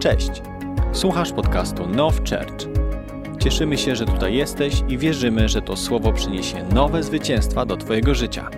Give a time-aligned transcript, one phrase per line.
[0.00, 0.30] Cześć!
[0.92, 2.68] Słuchasz podcastu Now Church.
[3.42, 8.14] Cieszymy się, że tutaj jesteś i wierzymy, że to słowo przyniesie nowe zwycięstwa do Twojego
[8.14, 8.50] życia.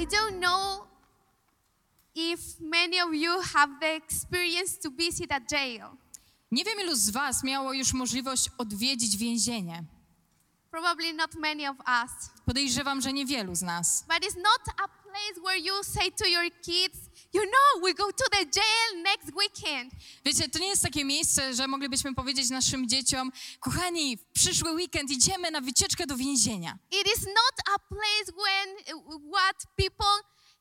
[0.00, 0.86] I don't know
[2.14, 5.82] if many of you have the experience to visit a jail.
[6.52, 9.84] Nie wiem, ilu z Was miało już możliwość odwiedzić więzienie.
[10.70, 12.30] Probably not many of us.
[12.46, 14.04] Podejrzewam, że niewielu z nas.
[14.08, 17.03] But it's not a place where you say to your kids,
[17.34, 19.92] you know, we go to the jail next weekend.
[20.24, 25.10] Wiecie, to nie jest takie miejsce, że moglibyśmy powiedzieć naszym dzieciom, kochani, w przyszły weekend
[25.10, 26.78] idziemy na wycieczkę do więzienia.
[26.90, 30.16] It is not a place when uh, what people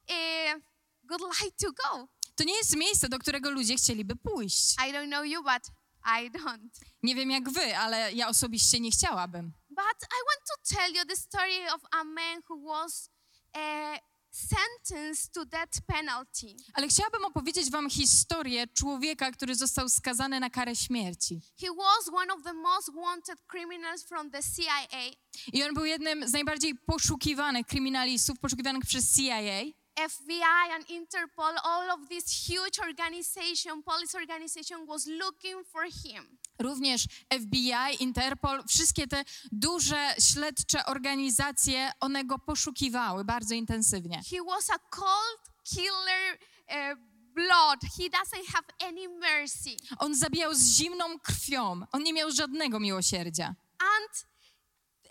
[0.09, 0.61] uh,
[1.09, 2.07] would like to go.
[2.35, 4.73] To nie jest miejsce, do którego ludzie chcieliby pójść.
[4.73, 5.63] I don't know you, but
[6.05, 6.69] I don't.
[7.03, 9.53] Nie wiem jak wy, ale ja osobiście nie chciałabym.
[9.69, 13.09] But I want to tell you the story of a man who was
[13.55, 13.97] uh,
[14.33, 16.55] sentenced to death penalty.
[16.73, 21.41] Ale chciałabym opowiedzieć wam historię człowieka, który został skazany na karę śmierci.
[21.61, 25.11] He was one of the most wanted criminals from the CIA.
[25.53, 29.63] I on był jednym z najbardziej poszukiwanych kryminalistów, poszukiwanych przez CIA.
[29.95, 36.37] FBI and Interpol, all of this huge organization, police organization, was looking for him.
[36.63, 44.21] Również FBI, Interpol, wszystkie te duże śledcze organizacje, one go poszukiwały bardzo intensywnie.
[44.29, 46.97] He was a cold killer uh,
[47.33, 47.79] blood.
[47.97, 49.77] He doesn't have any mercy.
[49.99, 53.55] On zabijał z zimną krwią, on nie miał żadnego miłosierdzia.
[53.79, 54.25] And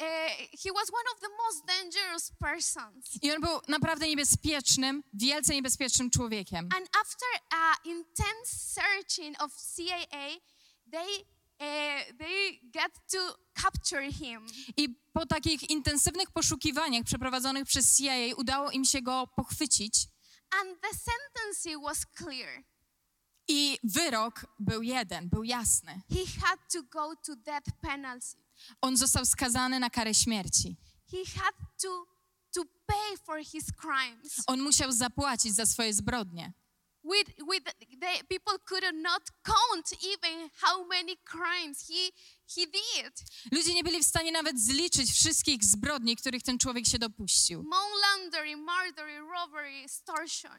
[0.00, 3.18] uh, he was one of the most dangerous persons.
[3.22, 6.68] I on był naprawdę niebezpiecznym, wielce niebezpiecznym człowiekiem.
[6.76, 10.40] And after uh, intense searching of CIA,
[10.90, 11.24] they
[12.18, 13.18] they get to
[13.62, 14.46] capture him.
[14.76, 20.08] I po takich intensywnych poszukiwaniach przeprowadzonych przez CIA udało im się go pochwycić.
[20.60, 22.64] And the sentence was clear.
[23.48, 26.02] I wyrok był jeden, był jasny.
[26.10, 28.36] He had to go to death penalty.
[28.80, 30.76] On został skazany na karę śmierci.
[31.10, 32.06] He had to
[32.54, 34.42] to pay for his crimes.
[34.46, 36.52] On musiał zapłacić za swoje zbrodnie.
[37.04, 37.64] With with
[38.00, 42.10] the people could not count even how many crimes he
[42.56, 43.22] he did.
[43.52, 47.62] Ludzie nie byli w stanie nawet zliczyć wszystkich zbrodni, których ten człowiek się dopuścił.
[47.62, 50.58] Money laundering, murder, robbery, extortion.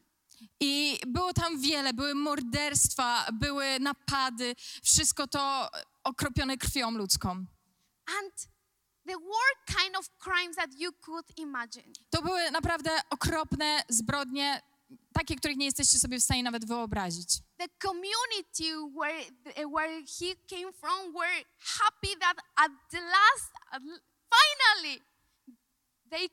[0.59, 5.70] I było tam wiele, były morderstwa, były napady, wszystko to
[6.04, 7.30] okropione krwią ludzką.
[8.06, 8.34] And
[9.06, 11.94] the worst kind of crimes that you could imagine.
[12.10, 14.62] To były naprawdę okropne zbrodnie,
[15.14, 17.30] takie, których nie jesteście sobie w stanie nawet wyobrazić.
[17.58, 19.24] The community where,
[19.76, 23.82] where he came from were happy that at the last, at
[24.34, 25.02] finally,
[26.10, 26.30] they,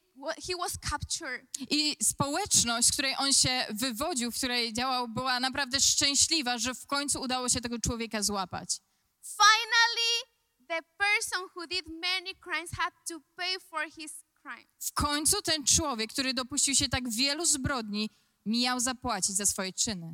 [0.46, 1.46] he was captured.
[1.70, 6.86] I społeczność, z której on się wywodził, w której działał, była naprawdę szczęśliwa, że w
[6.86, 8.80] końcu udało się tego człowieka złapać.
[9.22, 10.30] Finally,
[10.68, 14.12] the person who did many crimes had to pay for his
[14.42, 14.66] crime.
[14.78, 18.10] W końcu ten człowiek, który dopuścił się tak wielu zbrodni,
[18.46, 20.06] miał zapłacić za swoje czyny.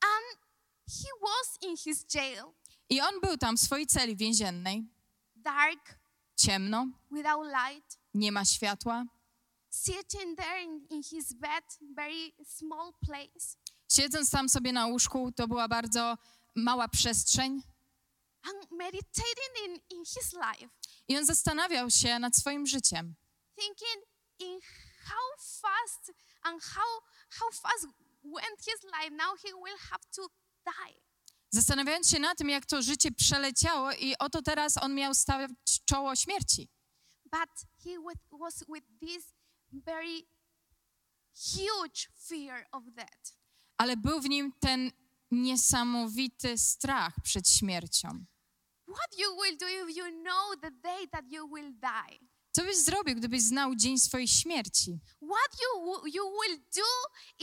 [0.00, 0.38] And
[0.88, 2.44] he was in his jail,
[2.88, 4.88] I on był tam w swojej celi więziennej,
[5.36, 5.98] dark,
[6.36, 9.04] ciemno, without light, nie ma światła.
[9.70, 11.64] sitting there in, in his bed,
[11.94, 13.56] very small place,
[13.92, 16.18] Siedząc tam sobie na łóżku, to była bardzo
[16.54, 17.62] mała przestrzeń.
[18.42, 20.68] and meditating in, in his life,
[21.08, 23.14] I on zastanawiał się nad swoim życiem.
[23.56, 24.04] thinking
[24.38, 24.60] in
[25.04, 27.00] how fast and how
[27.30, 27.86] how fast
[28.24, 29.10] went his life.
[29.10, 30.28] Now he will have to
[30.66, 31.00] die.
[31.50, 35.50] Zastanawiając się na tym, jak to życie przeleciało, i oto teraz on miał stawiać
[35.84, 36.68] czoło śmierci.
[37.24, 37.50] But
[37.84, 39.34] he wa- was with this
[39.72, 40.22] very
[41.34, 43.32] huge fear of death.
[43.78, 44.90] Ale był w nim ten
[45.30, 48.24] niesamowity strach przed śmiercią.
[48.88, 52.18] What you will do if you know the day that you will die?
[52.56, 54.98] Co byś zrobił, gdybyś znał dzień swojej śmierci?
[55.22, 56.88] What you you will do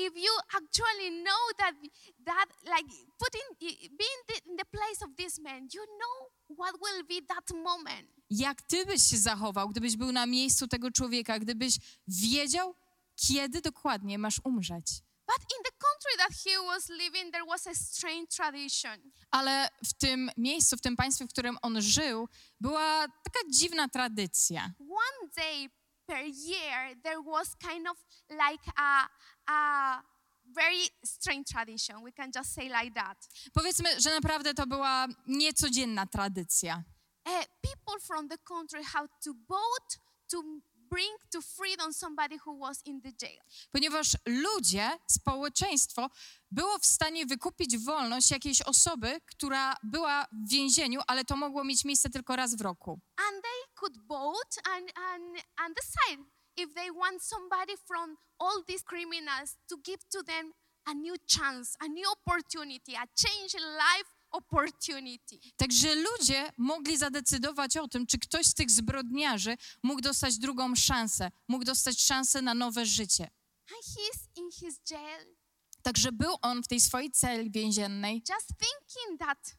[0.03, 1.75] if you actually know that
[2.25, 3.59] that like putting
[3.89, 8.09] being the, in the place of this man, you know what will be that moment.
[8.29, 12.75] Jak ty byś się zachował, gdybyś był na miejscu tego człowieka, gdybyś wiedział,
[13.15, 14.85] kiedy dokładnie masz umrzeć?
[15.31, 19.11] But in the country that he was living, there was a strange tradition.
[19.31, 22.27] Ale w tym miejscu, w tym państwie, w którym on żył,
[22.59, 24.71] była taka dziwna tradycja.
[24.79, 25.69] One day
[26.05, 27.97] per year, there was kind of
[28.29, 29.07] like a,
[29.47, 30.01] a
[30.45, 32.03] very strange tradition.
[32.03, 33.27] We can just say like that.
[33.53, 36.83] Powiedzmy, że naprawdę to była niecodzienna tradycja.
[37.25, 39.97] Uh, people from the country had to vote
[40.27, 40.43] to
[40.91, 43.41] bring to freedom somebody who was in the jail.
[43.71, 46.09] Ponieważ ludzie, społeczeństwo
[46.51, 51.85] było w stanie wykupić wolność jakiejś osoby, która była w więzieniu, ale to mogło mieć
[51.85, 52.99] miejsce tylko raz w roku.
[53.17, 56.23] And they could vote and, and, and decide
[56.57, 60.53] if they want somebody from all these criminals to give to them
[60.85, 65.39] a new chance, a new opportunity, a change in life opportunity.
[65.57, 71.31] Także ludzie mogli zadecydować o tym, czy ktoś z tych zbrodniarzy mógł dostać drugą szansę,
[71.47, 73.23] mógł dostać szansę na nowe życie.
[73.67, 75.35] And he's in his jail
[75.81, 79.55] Także był on w tej swojej celi więziennej, just thinking that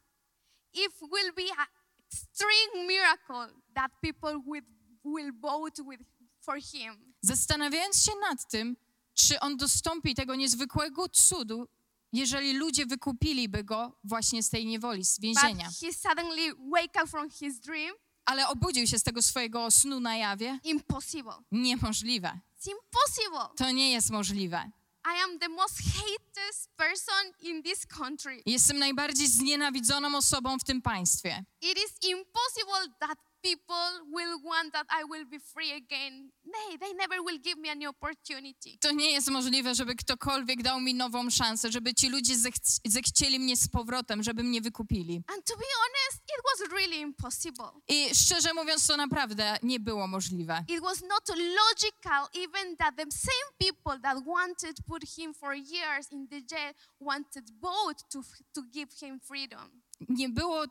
[0.72, 1.66] if will be a
[2.06, 4.62] extreme miracle that people will,
[5.04, 6.02] will vote with,
[6.40, 7.14] for him.
[7.22, 8.76] zastanawiając się nad tym,
[9.14, 11.68] czy on dostąpi tego niezwykłego cudu,
[12.12, 15.68] jeżeli ludzie wykupiliby go właśnie z tej niewoli, z But więzienia.
[15.80, 17.94] he suddenly wake up from his dream.
[18.24, 20.58] Ale obudził się z tego swojego snu na jawie.
[20.64, 21.32] Impossible.
[21.52, 22.40] Niemożliwe.
[22.58, 23.56] It's impossible.
[23.56, 24.70] To nie jest możliwe.
[25.04, 28.42] I am the most hated person in this country.
[28.46, 31.44] Jestem najbardziej znienawidzoną osobą w tym państwie.
[31.60, 36.30] It is impossible that people will want that I will be free again.
[36.44, 38.78] Nay, they never will give me an opportunity.
[38.80, 43.38] To nie jest możliwe, żeby ktokolwiek dał mi nową szansę, żeby ci ludzie zechc- zechcieli
[43.40, 45.22] mnie z powrotem, żeby mnie wykupili.
[45.34, 47.70] And to be honest, it was really impossible.
[47.88, 50.64] I szczerze mówiąc, to naprawdę nie było możliwe.
[50.68, 56.12] It was not logical even that the same people that wanted put him for years
[56.12, 58.20] in the jail wanted both to,
[58.52, 59.82] to give him freedom.
[60.08, 60.64] Nie było,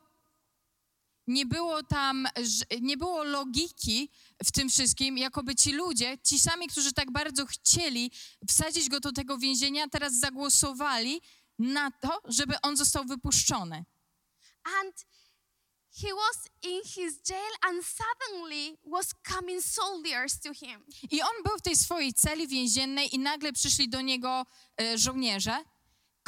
[1.27, 2.27] nie było tam,
[2.81, 4.09] nie było logiki
[4.43, 8.11] w tym wszystkim, jakoby ci ludzie, ci sami, którzy tak bardzo chcieli
[8.49, 11.21] wsadzić go do tego więzienia, teraz zagłosowali
[11.59, 13.85] na to, żeby on został wypuszczony.
[14.63, 15.05] And
[16.01, 20.85] he was in his jail and suddenly was coming soldiers to him.
[21.11, 24.45] I on był w tej swojej celi więziennej i nagle przyszli do niego
[24.81, 25.63] e, żołnierze.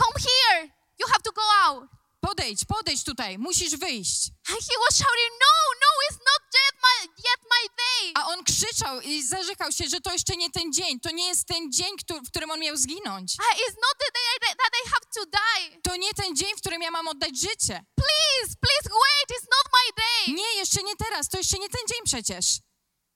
[0.02, 0.72] Come here!
[1.00, 2.03] You have to go out.
[2.28, 4.28] Podejdź, podejdź tutaj, musisz wyjść.
[4.50, 5.54] And he was shouting, No,
[5.84, 6.98] no, it's not yet my,
[7.30, 8.12] yet my day.
[8.16, 11.48] A on krzyczał i zarzekał się, że to jeszcze nie ten dzień, to nie jest
[11.48, 11.92] ten dzień,
[12.26, 13.36] w którym on miał zginąć.
[13.40, 15.82] Uh, It's not the day I- that I have to die.
[15.82, 17.86] To nie ten dzień, w którym ja mam oddać życie.
[17.96, 19.28] Please, please wait.
[19.40, 20.36] It's not my day.
[20.36, 22.46] Nie, jeszcze nie teraz, to jeszcze nie ten dzień przecież.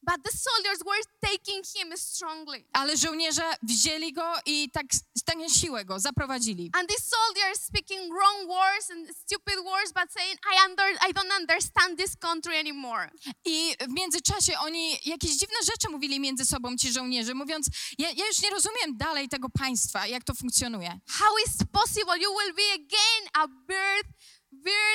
[0.07, 2.63] But the soldiers were taking him strongly.
[2.74, 4.86] Ale żołnierze wzięli go i tak,
[5.25, 6.69] tak siłę go zaprowadzili.
[6.74, 11.39] And these soldiers speaking wrong words and stupid words, but saying, I, under, I don't
[11.39, 13.09] understand this country anymore.
[13.45, 17.68] I w międzyczasie oni jakieś dziwne rzeczy mówili między sobą, ci żołnierze, mówiąc,
[17.98, 21.00] ja, ja już nie rozumiem dalej tego państwa, jak to funkcjonuje.
[21.09, 24.07] How is possible you will be again a bird,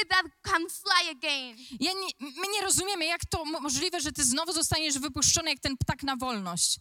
[0.08, 1.56] that can fly again?
[1.80, 5.60] Ja nie, my nie rozumiemy, jak to mo- możliwe, że ty znowu zostaniesz wypuszczony jak
[5.60, 6.80] ten ptak na wolność.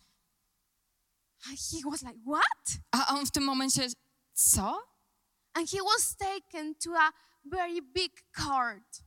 [1.44, 2.78] He was like, What?
[2.92, 3.88] A on w tym momencie,
[4.34, 4.84] co?
[5.54, 7.12] And he was taken to a
[7.46, 9.02] very big court.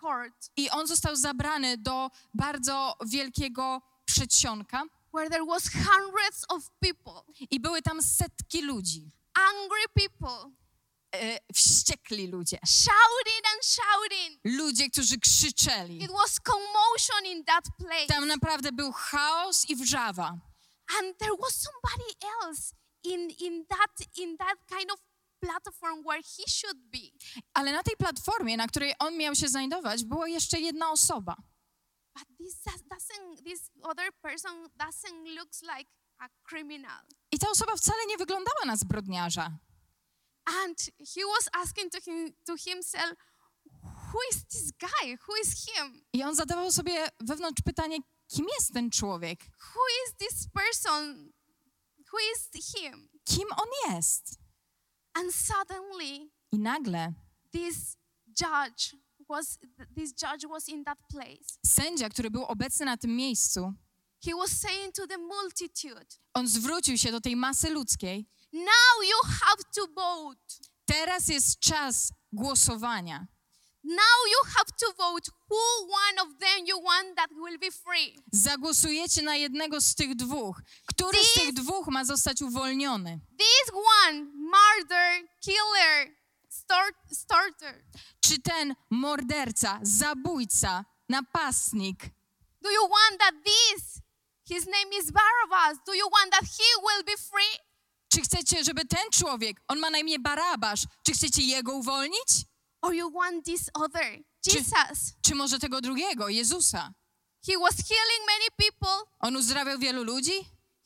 [0.00, 4.82] Court I on został zabrany do bardzo wielkiego przedsionka
[5.14, 10.50] where there was hundreds of people, i były tam setki ludzi, angry people,
[11.22, 14.40] e, wściekli ludzie, shouting and shouting.
[14.44, 16.02] ludzie, którzy krzyczeli.
[16.04, 18.06] It was commotion in that place.
[18.06, 20.38] Tam naprawdę był chaos i wrzawa.
[20.98, 22.10] And there was somebody
[22.42, 22.74] else
[23.04, 25.00] in, in, that, in that kind of
[25.40, 27.10] platform where he should be.
[27.54, 31.36] Ale na tej platformie, na której on miał się znajdować, była jeszcze jedna osoba.
[32.14, 37.06] But this does- doesn't, this other person doesn't looks like a criminal.
[37.32, 39.50] I ta osoba wcale nie wyglądała na zbrodniarza.
[40.46, 43.12] And he was asking to, him, to himself,
[44.12, 45.16] who is this guy?
[45.26, 46.04] Who is him?
[46.12, 47.98] I on zadawał sobie wewnątrz pytanie,
[48.28, 49.40] kim jest ten człowiek?
[49.74, 51.32] Who is this person?
[52.12, 53.08] Who is him?
[53.24, 54.38] Kim on jest?
[55.14, 57.14] And suddenly, I nagle
[57.52, 57.96] this
[58.40, 58.96] judge
[59.28, 59.58] was
[59.96, 61.58] this judge was in that place.
[61.66, 63.72] sędzia, który był obecny na tym miejscu,
[64.24, 68.28] He was saying to the multitude, on zwrócił się do tej masy ludzkiej.
[68.64, 70.40] Now you have to vote.
[70.86, 73.26] Teraz jest czas głosowania.
[73.84, 78.18] Now you have to vote who one of them you want that will be free.
[78.32, 80.60] Zagłosujecie na jednego z tych dwóch.
[80.86, 83.20] Który z This- tych dwóch ma zostać uwolniony?
[83.38, 86.14] This one, murder, killer,
[86.50, 87.84] start, starter.
[88.20, 91.98] Czy ten morderca, zabójca, napastnik,
[92.62, 93.82] Do you want that this,
[94.48, 97.65] his name is Barabbas, do you want that he will be free?
[98.16, 102.28] Czy chcecie, żeby ten człowiek, on ma na imię Barabasz, czy chcecie jego uwolnić?
[102.82, 104.18] Or you want this other,
[104.50, 105.12] Czy- Jesus?
[105.22, 106.92] Czy może tego drugiego, Jezusa?
[107.46, 109.12] He was healing many people.
[109.20, 110.32] On uzdrawiał wielu ludzi,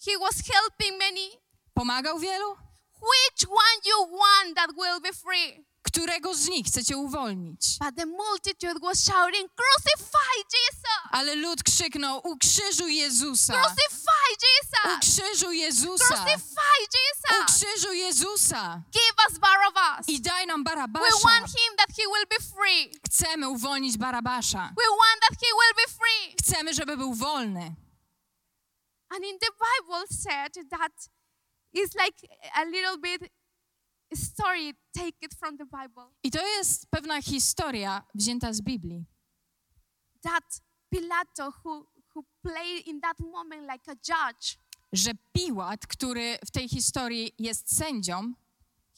[0.04, 1.30] He was helping many.
[1.74, 2.50] pomagał wielu.
[2.94, 5.64] Which one you want that will be free?
[5.82, 7.78] Którego z nich chcecie uwolnić?
[7.80, 11.08] But the multitude was shouting, Crucify Jesus!
[11.10, 13.52] Ale lud krzyknął, ukrzyżuj Jezusa!
[13.52, 14.96] Crucify Jesus!
[14.96, 16.04] Ukrzyżuj Jezusa!
[16.04, 17.42] Crucify Jesus!
[17.42, 18.82] Ukrzyżuj Jezusa!
[18.92, 20.08] Give us Barabbas.
[20.08, 21.24] I daj nam We Barabasza!
[21.24, 22.90] want him that he will be free.
[23.06, 24.72] Chcemy uwolnić Barabasza!
[24.76, 26.36] We want that he will be free.
[26.38, 27.74] Chcemy, żeby był wolny.
[29.10, 30.92] And in the Bible said that
[31.72, 32.16] it's like
[32.54, 33.32] a little bit
[34.16, 39.04] story take it from the Bible I to jest pewna historia wzięta z Biblii.
[40.22, 44.58] that Pilato who who played in that moment like a judge
[44.92, 48.34] Że Piłat, który w tej historii jest sędzią,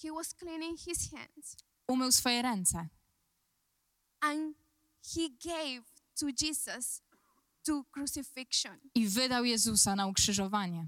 [0.02, 1.57] he was cleaning his hands
[1.88, 2.88] umył swoje ręce
[4.21, 4.57] and
[5.14, 5.83] he gave
[6.21, 7.02] to Jesus
[7.64, 10.87] to crucifixion i wydał Jezusa na ukrzyżowanie.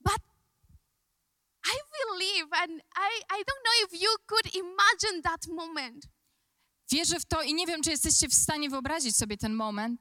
[0.00, 0.22] but
[1.74, 6.06] I believe and I I don't know if you could imagine that moment.
[6.92, 10.00] Wierzę w to i nie wiem, czy jesteście w stanie wyobrazić sobie ten moment.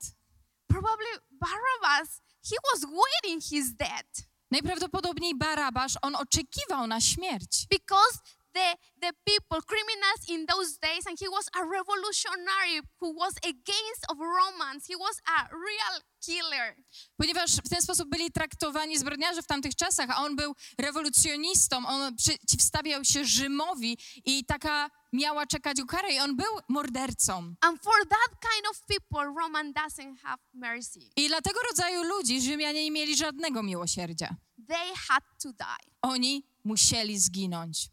[0.68, 4.28] probably Barabbas he was waiting his death.
[4.52, 8.20] Najprawdopodobniej Barabasz, on oczekiwał na śmierć, because
[8.58, 8.70] the
[9.02, 14.18] the people criminals in those days and he was a revolutionary who was against of
[14.40, 15.38] romans he was a
[15.68, 15.96] real
[16.26, 16.76] killer
[17.18, 22.16] ponieważ w ten sposób byli traktowani zbrodniarze w tamtych czasach, a on był rewolucjonistą, on
[22.16, 27.56] przeciwstawiał się Rzymowi i taka miała czekać go kara i on był mordercą.
[27.62, 32.42] and for that kind of people roman doesn't have mercy I dla tego rodzaju ludzi
[32.42, 34.36] Rzymianie nie mieli żadnego miłosierdzia.
[34.68, 37.90] they had to die Oni musieli zginąć.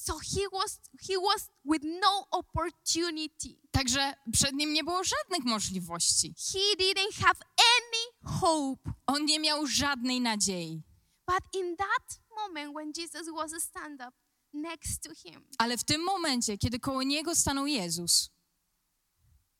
[0.00, 6.34] So he was he was with no opportunity Także przed nim nie było żadnych możliwości.
[6.52, 10.82] he didn't have any hope On nie miał żadnej nadziei.
[11.26, 14.12] but in that moment when jesus was stand up
[14.52, 18.30] next to him Ale w tym momencie, kiedy koło niego stanął Jezus,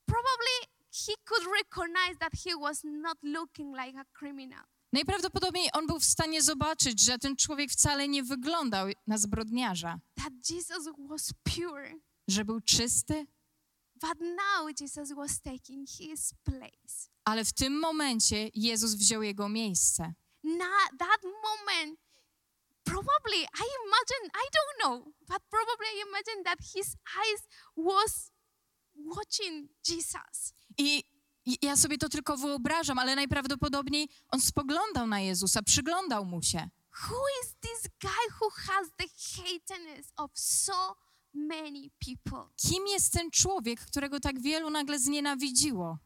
[0.05, 0.57] probably
[0.91, 4.63] he could recognize that he was not looking like a criminal.
[4.93, 10.33] Najprawdopodobniej on był w stanie zobaczyć, że ten człowiek wcale nie wyglądał na zbrodniarza, That
[10.49, 11.93] Jesus was pure.
[12.27, 13.27] że był czysty,
[14.01, 17.09] But now Jesus was taking his place.
[17.25, 20.13] ale w tym momencie Jezus wziął jego miejsce.
[20.43, 21.99] Now, that moment,
[22.83, 28.31] probably, I imagine, I don't know, but probably I imagine that his eyes was
[28.95, 30.53] watching Jesus.
[30.77, 31.03] I
[31.61, 36.69] ja sobie to tylko wyobrażam, ale najprawdopodobniej on spoglądał na Jezusa, przyglądał mu się.
[37.09, 40.95] Who is this guy who has the hatedness of so
[41.33, 42.53] many people?
[42.55, 45.97] Kim jest ten człowiek, którego tak wielu nagle znienawidziło?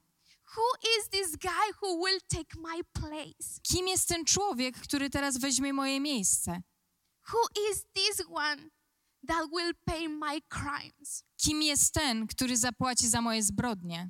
[0.56, 0.64] Who
[1.00, 3.60] is this guy who will take my place?
[3.64, 6.62] Kim jest ten człowiek, który teraz weźmie moje miejsce?
[7.34, 7.40] Who
[7.72, 8.70] is this one
[9.28, 11.24] that will pay my crimes?
[11.38, 14.10] Kim jest ten, który zapłaci za moje zbrodnie?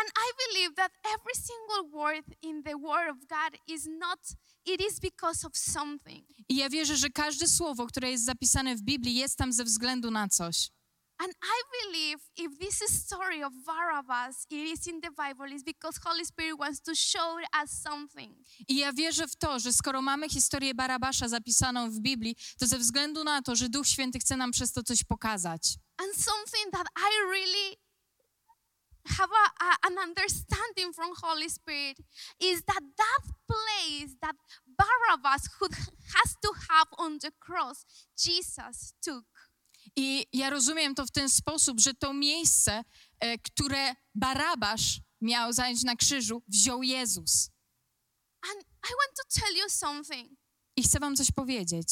[0.00, 4.18] And I believe that every single word in the Word of God is not,
[4.66, 6.24] it is because of something.
[6.48, 10.10] I ja wierzę, że każde słowo, które jest zapisane w Biblii, jest tam ze względu
[10.10, 10.70] na coś.
[11.18, 15.62] And I believe if this is story of Barabbas, it is in the Bible, is
[15.62, 18.34] because Holy Spirit wants to show us something.
[18.68, 22.78] I ja wierzę w to, że skoro mamy historię Barabasza zapisaną w Biblii, to ze
[22.78, 25.76] względu na to, że Duch Święty chce nam przez to coś pokazać.
[25.98, 27.83] And something that I really
[29.06, 31.98] have a, a- an understanding from Holy Spirit
[32.40, 35.68] is that that place that Barabbas who
[36.14, 37.84] has to have on the cross,
[38.16, 39.24] Jesus took.
[39.96, 42.84] I ja rozumiem to w ten sposób, że to miejsce,
[43.20, 47.50] e, które Barabasz miał zająć na krzyżu, wziął Jezus.
[48.42, 50.38] And I want to tell you something.
[50.76, 51.88] I chcę wam coś powiedzieć.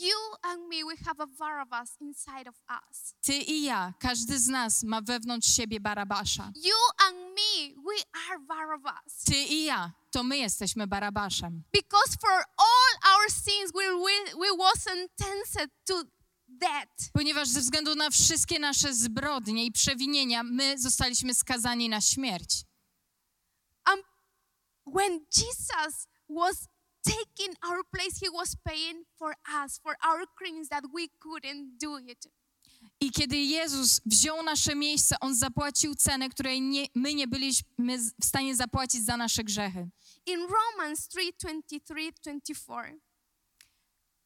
[0.00, 3.14] You and me, we have a Barabbas inside of us.
[3.20, 6.52] Ty i ja, każdy z nas ma wewnątrz siebie Barabasza.
[6.54, 6.76] You
[7.08, 7.96] and me, we
[8.28, 9.24] are Barabbas.
[9.24, 11.62] Ty i ja, to my jesteśmy Barabaszem.
[11.72, 16.02] Because for all our sins, we, we, we was sentenced to
[16.48, 17.10] death.
[17.12, 22.64] Ponieważ ze względu na wszystkie nasze zbrodnie i przewinienia, my zostaliśmy skazani na śmierć.
[23.84, 24.02] And
[24.86, 26.68] when Jesus was
[27.02, 31.98] taking our place, he was paying for us, for our crimes that we couldn't do
[31.98, 32.26] it.
[33.00, 38.24] I kiedy Jezus wziął nasze miejsce, On zapłacił cenę, której nie, my nie byliśmy w
[38.24, 39.88] stanie zapłacić za nasze grzechy.
[40.26, 43.00] In Romans 3 23 24,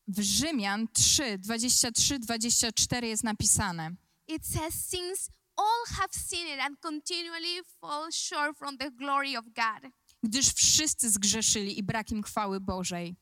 [0.08, 3.90] W Rzymian 3, 23, 24 jest napisane.
[4.28, 9.92] it says, Since all have sinned and continually fall short from the glory of God
[10.22, 13.16] gdyż wszyscy zgrzeszyli i brak im chwały Bożej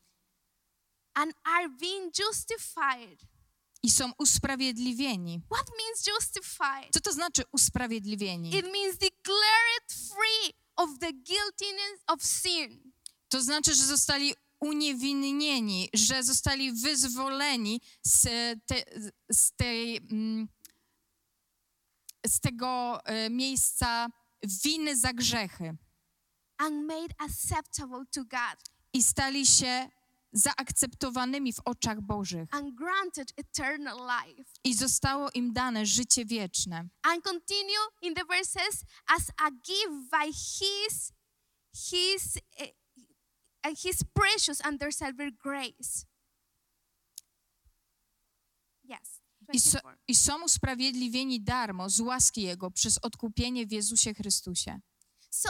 [1.14, 3.20] and are being justified.
[3.82, 5.42] i są usprawiedliwieni.
[5.52, 6.92] What means justified?
[6.92, 8.48] Co to znaczy usprawiedliwieni?
[8.48, 12.92] It means declared free of the guiltiness of sin.
[13.28, 18.22] To znaczy, że zostali uniewinnieni, że zostali wyzwoleni z,
[18.66, 18.82] te,
[19.32, 20.48] z, tej, mm,
[22.26, 24.08] z tego e, miejsca
[24.64, 25.76] winy za grzechy
[26.60, 28.56] and made acceptable to God
[28.92, 29.88] i stali się
[30.32, 34.50] zaakceptowanymi w oczach Bożych and granted eternal life.
[34.64, 36.88] i zostało im dane życie wieczne.
[37.02, 41.12] And continue in the verses as a gift by his
[41.90, 42.70] his eh,
[43.66, 46.06] uh, his precious and their silver grace.
[48.84, 49.20] Yes.
[49.52, 49.96] I, so, 24.
[50.08, 54.80] I są usprawiedliwieni darmo z łaski Jego przez odkupienie w Jezusie Chrystusie.
[55.30, 55.48] So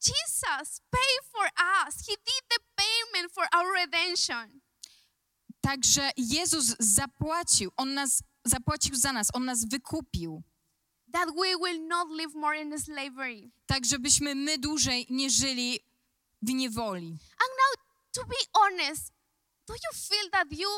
[0.00, 1.46] Jesus paid for
[1.86, 2.06] us.
[2.06, 4.60] He did the payment for our redemption.
[5.60, 10.42] Także Jezus zapłacił, On nas zapłacił za nas, On nas wykupił.
[11.12, 13.50] That we will not live more in slavery.
[13.66, 15.80] tak żebyśmy my dłużej nie żyli
[16.42, 17.06] w niewoli.
[17.10, 19.12] And now, to be honest,
[19.66, 20.68] do you feel that you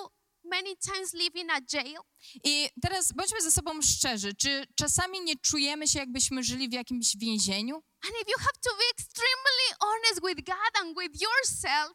[0.45, 1.99] many times live in a jail?
[2.45, 7.17] I teraz bądźmy ze sobą szczerzy, czy czasami nie czujemy się, jakbyśmy żyli w jakimś
[7.17, 7.83] więzieniu?
[8.05, 11.93] And if you have to be extremely honest with God and with yourself,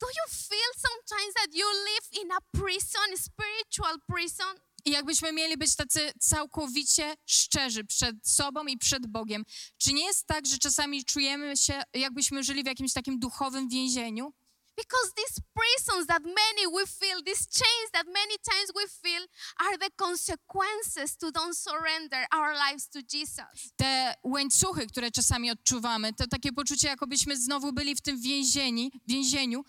[0.00, 4.54] do you feel sometimes that you live in a prison, spiritual prison?
[4.84, 9.44] I jakbyśmy mieli być tacy całkowicie szczerzy przed sobą i przed Bogiem,
[9.78, 14.32] czy nie jest tak, że czasami czujemy się, jakbyśmy żyli w jakimś takim duchowym więzieniu?
[14.76, 19.22] Because these prisons that many we feel, these chains that many times we feel,
[19.60, 23.72] are the consequences to don't surrender our lives to Jesus.
[23.76, 29.64] Te łańcuchy, które czasami odczuwamy, to takie poczucie, jakobyśmy znowu byli w tym więzieni, więzieniu,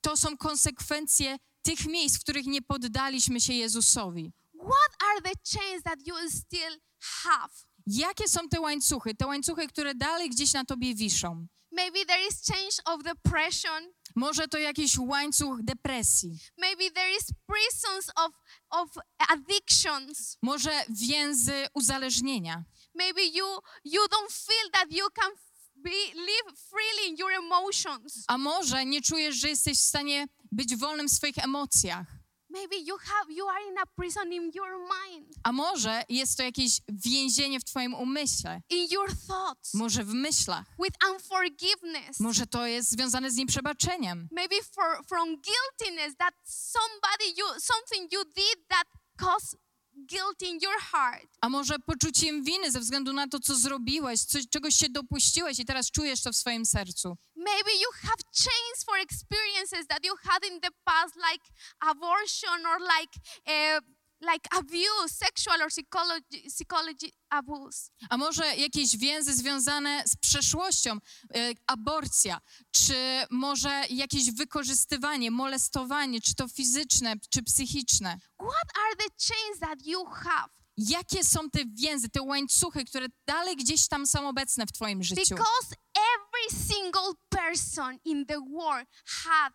[0.00, 4.32] to są konsekwencje tych miejsc, w których nie poddaliśmy się Jezusowi.
[4.54, 7.52] What are the chains that you still have?
[7.86, 9.14] Jakie są te łańcuchy?
[9.14, 11.46] Te łańcuchy, które dalej gdzieś na tobie wiszą.
[11.72, 13.92] Maybe there is change of depression.
[14.16, 18.32] Może to jakiś łańcuch depresji, Maybe there is prisons of,
[18.70, 18.88] of
[19.28, 20.38] addictions.
[20.42, 22.64] może więzy uzależnienia.
[22.94, 23.46] Maybe you
[23.84, 25.30] you don't feel that you can
[26.14, 28.24] live freely in your emotions.
[28.28, 32.06] A może nie czujesz, że jesteś w stanie być wolnym w swoich emocjach.
[32.50, 36.42] Maybe you have you are in a prison in your mind, A może jest to
[36.42, 40.64] jakieś więzienie w twoim umyśle, in your thoughts, może w myślach.
[40.84, 42.20] with unforgiveness.
[42.20, 44.28] Może to jest związane z nieprzebaczeniem.
[44.32, 48.84] Maybe for from guiltiness that somebody you something you did that
[49.18, 49.58] caused
[50.10, 51.28] guilt in your heart.
[51.40, 55.64] A może poczuciem winy ze względu na to, co zrobiłeś, coś, czegoś się dopuściłeś i
[55.64, 57.16] teraz czujesz to w swoim sercu.
[57.36, 61.44] Maybe you have chains for experiences that you had in the past, like
[61.80, 63.12] abortion or like
[63.46, 63.80] uh,
[64.20, 67.90] like abuse, sexual or psychology, psychology abuse.
[68.10, 70.92] A może jakieś więzy związane z przeszłością,
[71.34, 72.94] e, aborcja, czy
[73.30, 78.18] może jakieś wykorzystywanie, molestowanie, czy to fizyczne, czy psychiczne.
[78.38, 80.48] What are the chains that you have?
[80.76, 85.34] Jakie są te więzy, te łańcuchy, które dalej gdzieś tam są obecne w Twoim życiu?
[85.34, 85.76] Because
[86.14, 89.52] every single person in the world had.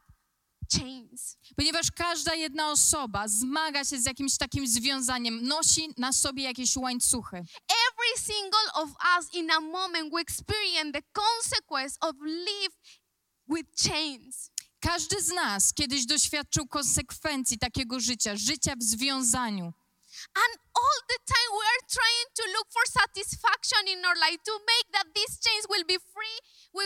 [1.56, 7.38] Ponieważ każda jedna osoba zmaga się z jakimś takim związaniem, nosi na sobie jakieś łańcuchy.
[7.38, 12.74] Every single of us in a moment we experience the consequence of live
[13.48, 14.52] with chains.
[14.80, 19.74] Każdy z nas kiedyś doświadczył konsekwencji takiego życia, życia w związaniu.
[20.44, 24.54] And all the time we are trying to look for satisfaction in our life to
[24.72, 26.38] make that these chains will be free,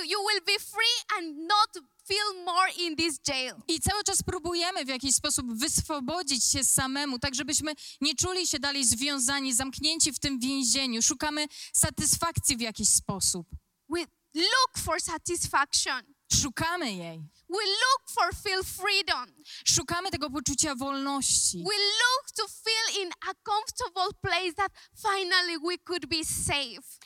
[0.08, 1.70] you will be free and not
[2.08, 3.56] feel more in this jail.
[3.68, 8.60] I cały czas próbujemy w jakiś sposób wyswobodzić się samemu, tak żebyśmy nie czuli się
[8.60, 11.02] dalej związani, zamknięci w tym więzieniu.
[11.02, 13.48] Szukamy satysfakcji w jakiś sposób.
[13.90, 16.15] We look for satisfaction.
[16.34, 17.22] Szukamy jej.
[17.50, 19.44] We look for feel freedom.
[19.68, 21.58] Szukamy tego poczucia wolności.
[21.58, 26.98] We look to feel in a comfortable place that finally we could be safe.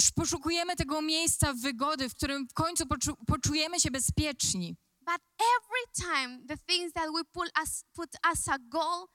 [0.00, 4.76] Sz- Poszukujemy tego miejsca wygody, w którym w końcu poczu poczujemy się bezpieczni.
[5.00, 9.06] But every time the things that we put as put as a goal,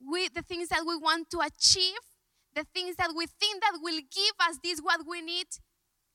[0.00, 1.98] we the things that we want to achieve,
[2.54, 5.46] the things that we think that will give us this what we need,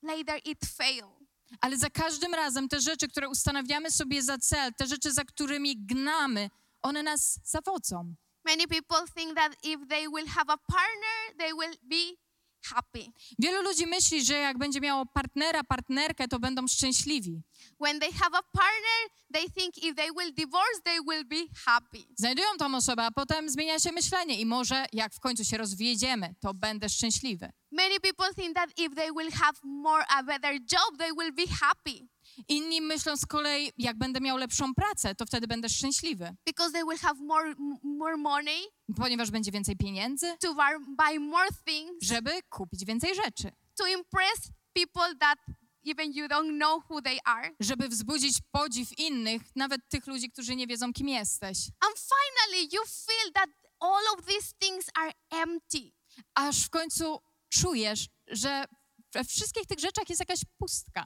[0.03, 1.20] later it fail.
[1.61, 5.77] Ale za każdym razem te rzeczy, które ustanawiamy sobie za cel, te rzeczy, za którymi
[5.77, 6.49] gnamy,
[6.81, 8.15] one nas zawodzą.
[8.45, 12.17] Many people think that if they will have a partner, they will be
[12.63, 13.05] happy.
[13.39, 17.41] Wielu ludzi myśli, że jak będzie miało partnera, partnerkę, to będą szczęśliwi.
[17.79, 19.01] When they have a partner,
[19.33, 22.05] they think if they will divorce, they will be happy.
[22.17, 26.35] Znajdują tą osobę, a potem zmienia się myślenie i może jak w końcu się rozwiedziemy,
[26.39, 27.51] to będę szczęśliwy.
[27.71, 31.47] Many people think that if they will have more a better job, they will be
[31.59, 32.07] happy
[32.47, 36.83] Inni myślą z kolei, jak będę miał lepszą pracę, to wtedy będę szczęśliwy, because they
[36.85, 38.61] will have more more money
[38.95, 40.55] ponieważ będzie więcej pieniędzy, to
[40.87, 44.39] buy more things żeby kupić więcej rzeczy, to impress
[44.73, 45.39] people that
[45.85, 47.55] even you don't know who they are.
[47.59, 51.57] żeby wzbudzić podziw innych, nawet tych ludzi, którzy nie wiedzą, kim jesteś.
[51.79, 53.49] And finally, you feel that
[53.79, 55.91] all of these things are empty.
[56.35, 58.65] Aż w końcu czujesz, że
[59.13, 61.05] we wszystkich tych rzeczach jest jakaś pustka.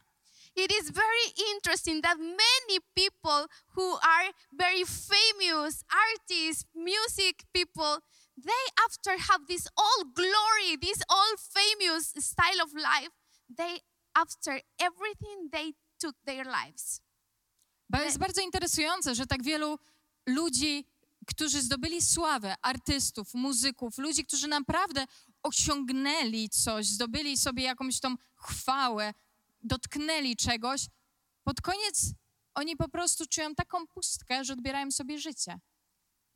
[0.56, 8.00] It is very interesting that many people who are very famous artists, music people,
[8.38, 13.12] they after have this all glory, this all famous style of life,
[13.50, 13.82] they
[14.16, 17.02] after everything they took their lives.
[17.90, 19.80] Bo jest bardzo interesujące, że tak wielu
[20.26, 20.86] ludzi,
[21.28, 25.06] którzy zdobyli sławę, artystów, muzyków, ludzi, którzy naprawdę
[25.44, 29.14] osiągnęli coś, zdobyli sobie jakąś tą chwałę,
[29.68, 30.88] dotknęli czegoś,
[31.44, 32.12] pod koniec
[32.56, 35.60] oni po prostu czują taką pustkę, że odbierają sobie życie.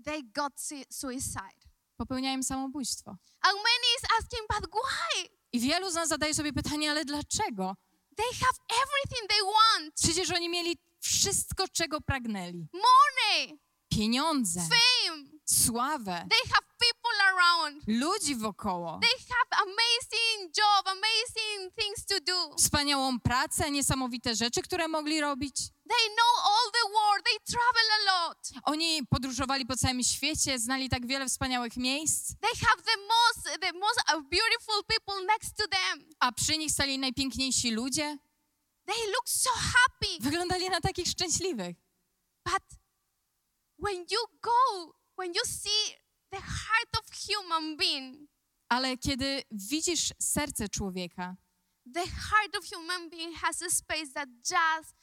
[0.05, 1.59] They got sui- suicide.
[1.97, 3.11] Popełniają samobójstwo.
[3.41, 5.29] And many is asking, but why?
[5.53, 7.75] I wielu z nas zadaje sobie pytanie, ale dlaczego?
[8.15, 9.93] They have everything they want.
[10.03, 12.67] Przecież oni mieli wszystko, czego pragnęli.
[12.73, 15.23] Money, Pieniądze, fame.
[15.45, 17.83] sławę, They have people around.
[17.87, 22.55] ludzi wokoło, They have amazing job, amazing things to do.
[22.55, 25.55] wspaniałą pracę, niesamowite rzeczy, które mogli robić.
[25.89, 27.25] They know all the world.
[27.25, 28.37] They travel a lot.
[28.63, 33.73] Oni podróżowali po całym świecie, znali tak wiele wspaniałych miejsc, They have the most the
[33.73, 36.09] most uh, beautiful people next to them.
[36.19, 38.17] a przy nich stali najpiękniejsi ludzie.
[38.85, 40.17] They look so happy.
[40.19, 41.75] Wyglądali na takich szczęśliwych.
[42.45, 42.63] But
[43.79, 45.95] when you go, when you see
[46.31, 48.29] the heart of human being,
[48.69, 51.35] Ale kiedy widzisz serce człowieka,
[51.93, 54.95] the heart of human being has a space that just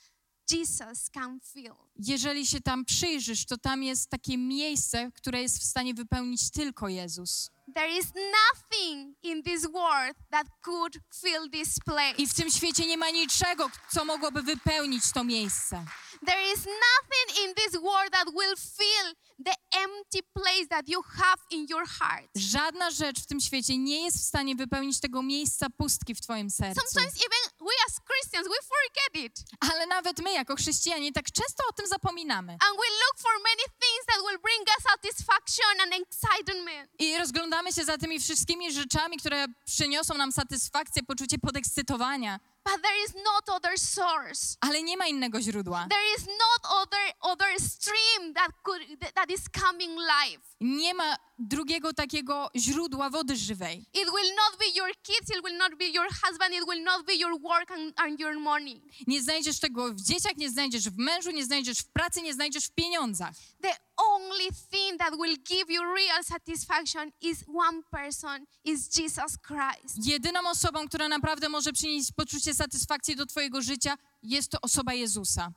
[0.51, 1.75] Jesus can fill.
[1.97, 6.89] jeżeli się tam przyjrzysz, to tam jest takie miejsce, które jest w stanie wypełnić tylko
[6.89, 7.51] Jezus.
[7.75, 12.15] There is nothing in this world that could fill this place.
[12.19, 15.85] I w tym świecie nie ma niczego, co mogłoby wypełnić to miejsce.
[16.27, 21.41] There is nothing in this world that will fill the empty place that you have
[21.51, 22.29] in your heart.
[22.37, 26.51] Żadna rzecz w tym świecie nie jest w stanie wypełnić tego miejsca pustki w Twoim
[26.51, 26.81] sercu.
[26.81, 29.45] Sometimes even we as Christians, we forget it.
[29.61, 32.53] Ale nawet my, jako chrześcijanie, tak często o tym zapominamy.
[32.53, 36.91] And we look for many things that will bring us satisfaction and excitement.
[36.99, 42.41] I rozglądamy się za tymi wszystkimi rzeczami, które przyniosą nam satysfakcję, poczucie podekscytowania.
[42.67, 44.57] But there is not other source.
[44.61, 45.87] Ale nie ma innego źródła.
[45.91, 48.83] There is not other other stream that could
[49.15, 50.43] that is coming life.
[50.61, 53.79] Nie ma drugiego takiego źródła wody żywej.
[53.79, 57.07] It will not be your kids, it will not be your husband, it will not
[57.07, 58.83] be your work and, and your money.
[59.07, 62.67] Nie znajdziesz tego w dzieciach, nie znajdziesz w mężu, nie znajdziesz w pracy, nie znajdziesz
[62.67, 63.35] w pieniądzach.
[63.63, 63.77] The
[64.17, 70.07] only thing that will give you real satisfaction is one person, is Jesus Christ.
[70.07, 75.53] Jedyną osobą, która naprawdę może przynieść poczucie satysfakcji do Twojego życia, jest to osoba Jezusa.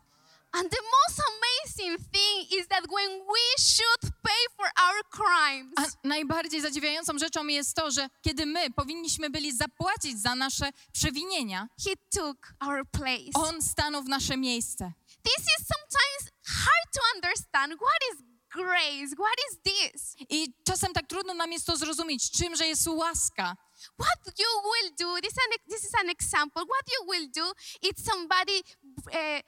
[0.51, 6.07] And the most amazing thing is that when we should pay for our crimes, A
[6.07, 11.91] najbardziej zadziwiającą rzeczą jest to, że kiedy my powinniśmy byli zapłacić za nasze przewinienia, He
[12.11, 13.31] took our place.
[13.33, 14.91] On stanął w nasze miejsce.
[15.23, 17.73] This is sometimes hard to understand.
[17.73, 19.15] What is grace?
[19.15, 20.15] What is this?
[20.29, 23.55] I czasem tak trudno nam jest to zrozumieć, czymże jest łaska.
[23.99, 26.63] What you will do, this, an, this is an example.
[26.65, 28.61] What you will do is somebody
[29.07, 29.41] uh,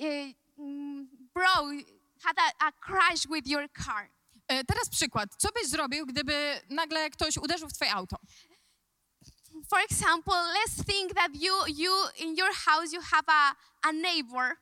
[0.00, 1.70] uh, mm, bro
[2.22, 4.10] had a, a crash with your car.
[4.48, 5.28] E, Teraz przykład.
[5.38, 8.16] Co byś zrobił, gdyby nagle ktoś uderzył w twoje auto?
[9.70, 14.56] For example, let's think that you you in your house you have a, a neighbor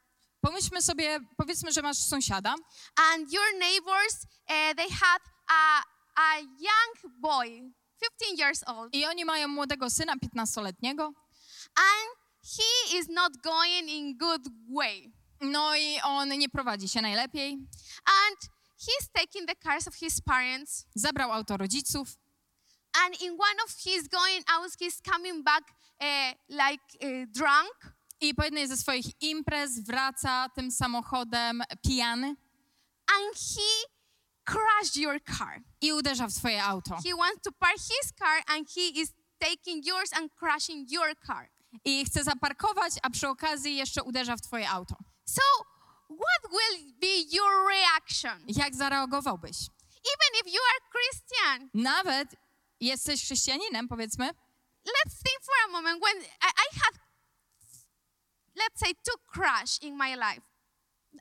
[0.46, 2.54] Pomyślmy sobie, powiedzmy, że masz sąsiada.
[2.96, 5.82] And your neighbors uh, they had a,
[6.16, 7.72] a young boy,
[8.20, 11.04] 15 years old, i oni mają młodego syna, 15-letniego,
[11.76, 12.08] and
[12.42, 15.12] he is not going in good way.
[15.40, 17.52] no i on nie prowadzi się najlepiej.
[18.06, 22.08] And he's taking the cars of his parents, Zabrał auto rodziców.
[23.04, 25.64] And in one of his going out, he's coming back
[26.00, 32.26] uh, like uh, drunk, i po jednej ze swoich imprez wraca tym samochodem pijany
[33.08, 33.86] and he
[34.44, 35.60] crashed your car.
[35.80, 36.96] i uderza w swoje auto.
[37.04, 41.48] He wants to park his car, and he is taking yours and crashing your car.
[41.84, 44.96] i chce zaparkować, a przy okazji jeszcze uderza w twoje auto.
[45.28, 45.42] So,
[46.08, 48.44] what will be your reaction?
[48.48, 49.56] Jak zareagowałbyś?
[50.14, 52.36] Even if you are Christian, Nawet
[52.80, 54.26] jesteś chrześcijaninem, powiedzmy,
[54.86, 56.94] let's think for a moment when I, I had,
[58.56, 60.42] let's say, two crash in my life.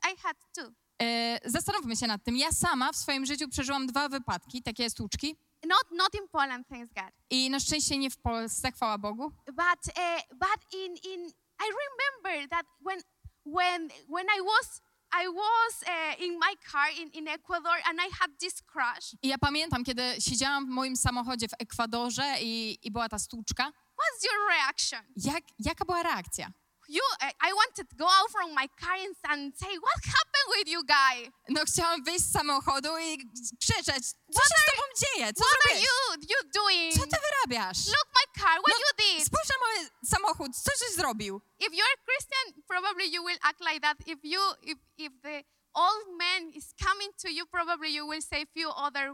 [0.02, 0.72] I had two.
[1.02, 2.36] e, zastanówmy się nad tym.
[2.36, 5.36] Ja sama w swoim życiu przeżyłam dwa wypadki, takie stłuczki.
[5.64, 7.12] Not, not in Poland, thanks God.
[7.30, 9.30] I na szczęście nie w Polsce, chwała Bogu.
[9.46, 9.56] But,
[9.88, 11.26] uh, but in, in,
[11.60, 13.00] I remember that when,
[13.46, 14.80] when, when I was,
[15.24, 19.14] I was uh, in my car in, in Ecuador and I had this crash.
[19.22, 23.64] I ja pamiętam, kiedy siedziałam w moim samochodzie w Ekwadorze i, i była ta stłuczka.
[23.64, 25.00] What's your reaction?
[25.16, 26.50] Jak, jaka była reakcja?
[26.88, 29.16] You, I, wanted to go out from my car and,
[29.58, 31.32] say, what happened with you guy?
[31.48, 33.18] No chciałam wyjść z samochodu i
[33.60, 35.32] krzyczeć, co What się z are- tobą dzieje?
[35.32, 35.84] Co What are zrobiłeś?
[35.86, 36.94] you, you doing?
[36.94, 37.86] Co ty wyrabiasz?
[37.86, 39.26] Look my car, what No, you did?
[39.26, 41.40] Spójrz na mój samochód, co żeś zrobił?
[41.58, 43.96] If you're Christian, probably you will act like that.
[44.06, 45.44] If you, if, if the
[45.74, 49.12] old man is coming to you, probably you will say few other.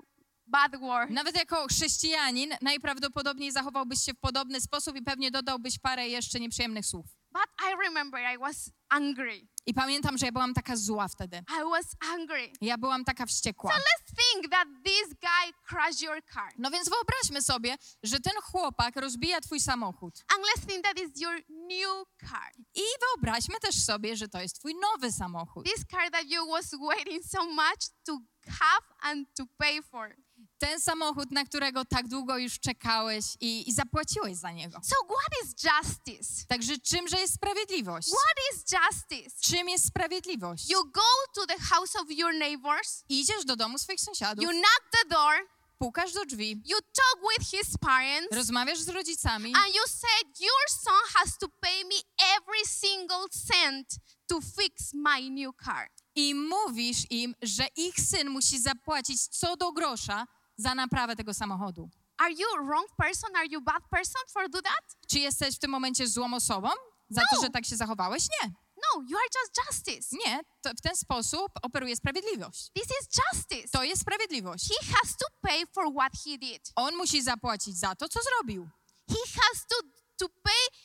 [1.10, 6.86] Nawet jako chrześcijanin najprawdopodobniej zachowałbyś się w podobny sposób i pewnie dodałbyś parę jeszcze nieprzyjemnych
[6.86, 7.06] słów.
[7.32, 9.48] But I remember I was angry.
[9.66, 11.36] I pamiętam, że ja byłam taka zła wtedy.
[11.36, 12.52] I was angry.
[12.60, 13.72] Ja byłam taka wściekła.
[13.72, 16.52] So let's think that this guy crashed your car.
[16.58, 20.24] No więc wyobraźmy sobie, że ten chłopak rozbija twój samochód.
[20.34, 22.52] And let's think that is your new car.
[22.74, 25.66] I wyobraźmy też sobie, że to jest twój nowy samochód.
[25.66, 30.16] This car that you was waiting so much to have and to pay for.
[30.62, 34.80] Ten samochód, na którego tak długo już czekałeś i, i zapłaciłeś za niego.
[34.82, 36.44] So what is justice?
[36.48, 38.08] Także czymże jest sprawiedliwość?
[38.08, 39.36] What is justice?
[39.40, 40.70] Czym jest sprawiedliwość?
[40.70, 44.82] You go to the house of your neighbors, Idziesz do domu swoich sąsiadów, you knock
[44.90, 45.34] the door,
[45.78, 50.68] pukasz do drzwi, you talk with his parents, rozmawiasz z rodzicami and you said your
[50.84, 51.96] son has to pay me
[52.36, 53.88] every single cent
[54.26, 55.88] to fix my new car.
[56.14, 61.90] i mówisz im, że ich syn musi zapłacić co do grosza za naprawę tego samochodu.
[62.18, 63.36] Are you wrong person?
[63.36, 64.84] Are you bad person for do that?
[65.08, 66.68] Czy jesteś w tym momencie złą osobą
[67.10, 67.36] za No.
[67.36, 68.22] to, że tak się zachowałeś?
[68.42, 68.52] Nie.
[68.76, 70.16] No, you are just justice.
[70.26, 72.70] Nie, to w ten sposób operuje sprawiedliwość.
[72.74, 73.68] This is justice.
[73.72, 74.68] To jest sprawiedliwość.
[74.68, 76.72] He has to pay for what he did.
[76.76, 78.68] On musi zapłacić za to, co zrobił.
[79.08, 79.76] He has to,
[80.16, 80.78] to pay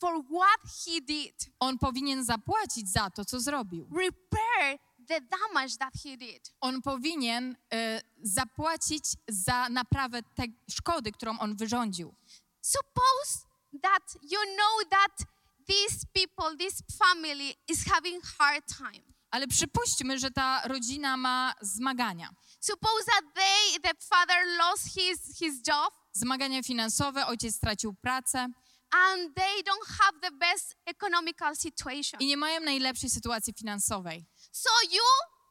[0.00, 1.34] for what he did.
[1.60, 3.88] On powinien zapłacić za to, co zrobił.
[3.96, 4.78] Repair
[5.08, 6.50] the damage that he did.
[6.60, 12.14] On powinien e, zapłacić za naprawę tej szkody, którą on wyrządził.
[12.60, 13.46] Suppose
[13.82, 15.26] that you know that
[15.66, 19.04] these people, this family is having hard time.
[19.30, 22.30] Ale przypuśćmy, że ta rodzina ma zmagania.
[22.60, 28.48] Suppose that they, the father lost his, his job Zmagania finansowe, ojciec stracił pracę
[28.90, 32.20] and they don't have the best economical situation.
[32.20, 34.24] i nie mają najlepszej sytuacji finansowej.
[34.58, 35.06] So you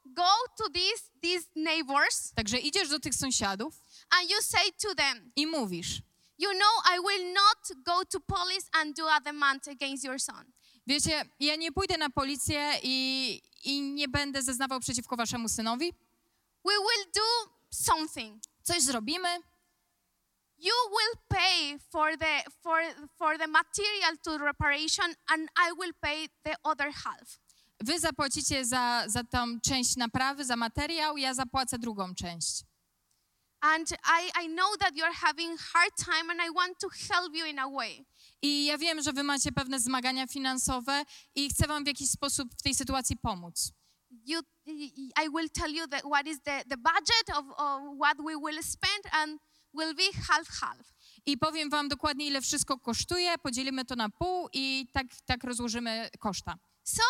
[0.05, 3.73] go to these, these neighbors Także idziesz do tych sąsiadów
[4.09, 6.01] and you say to them, i mówisz:
[6.37, 10.45] You know, I will not go to police and do a demand against your son.
[10.87, 15.93] Wiecie, ja nie pójdę na policję i, i nie będę zeznawał przeciwko waszemu synowi.
[16.65, 18.43] We will do something.
[18.63, 19.39] Coś zrobimy,
[20.59, 22.81] You will pay for the for
[23.17, 27.39] for the material to reparation and I will pay the other half.
[27.79, 32.63] Wy zapłacicie za, za tą część naprawy, za materiał, ja zapłacę drugą część.
[33.61, 37.45] And I, I know that you're having hard time and I want to help you
[37.45, 38.05] in a way.
[38.41, 41.03] I ja wiem, że wy macie pewne zmagania finansowe
[41.35, 43.71] i chcę wam w jakiś sposób w tej sytuacji pomóc.
[44.25, 44.39] You,
[45.23, 48.63] I will tell you that what is the, the budget of, of what we will
[48.63, 49.39] spend and
[49.73, 50.93] will be half-half.
[51.25, 56.09] I powiem wam dokładnie, ile wszystko kosztuje, podzielimy to na pół i tak, tak rozłożymy
[56.19, 56.57] koszta.
[56.83, 57.03] So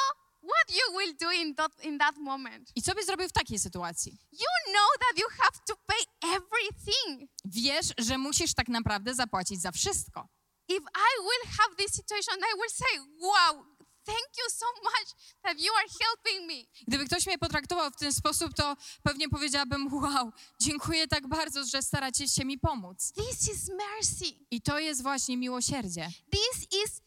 [0.47, 2.71] what you will do in that, in that moment?
[2.75, 4.11] I co byś zrobił w takiej sytuacji?
[4.31, 7.29] You know that you have to pay everything.
[7.45, 10.27] Wiesz, że musisz tak naprawdę zapłacić za wszystko.
[10.69, 13.65] If I will have this situation, I will say, wow,
[14.07, 15.09] thank you so much
[15.43, 16.59] that you are helping me.
[16.87, 20.31] Gdyby ktoś mnie potraktował w ten sposób, to pewnie powiedziałabym: Wow,
[20.61, 23.13] dziękuję tak bardzo, że staracie się mi pomóc.
[23.13, 24.25] This is mercy.
[24.51, 26.09] I to jest właśnie miłosierdzie.
[26.31, 27.01] This is